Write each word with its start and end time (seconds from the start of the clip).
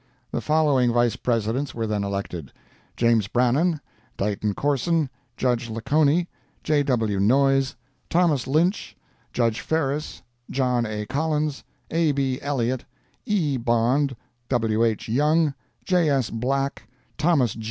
The 0.31 0.41
following 0.41 0.91
Vice 0.91 1.15
Presidents 1.15 1.75
were 1.75 1.85
then 1.85 2.03
elected: 2.03 2.51
James 2.97 3.27
Brannon, 3.27 3.79
Dighton 4.17 4.55
Corson, 4.55 5.11
Judge 5.37 5.69
Leconey, 5.69 6.25
J. 6.63 6.81
W. 6.81 7.19
Noyes, 7.19 7.75
Thos. 8.09 8.47
Lynch, 8.47 8.97
Judge 9.31 9.59
Ferris, 9.61 10.23
John 10.49 10.87
A. 10.87 11.05
Collins, 11.05 11.63
A. 11.91 12.13
B. 12.13 12.39
Elliott, 12.41 12.83
E. 13.27 13.57
Bond, 13.57 14.15
W. 14.49 14.83
H. 14.83 15.07
Young, 15.07 15.53
J. 15.85 16.09
S. 16.09 16.31
Black, 16.31 16.89
Thos. 17.19 17.55